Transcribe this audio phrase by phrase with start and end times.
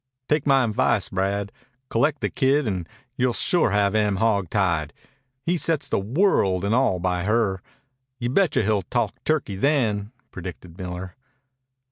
[0.27, 1.51] "Take my advice, Brad.
[1.91, 4.93] Collect the kid, an' you'll sure have Em hogtied.
[5.43, 7.61] He sets the world an' all by her.
[8.17, 11.15] Y'betcha he'll talk turkey then," predicted Miller.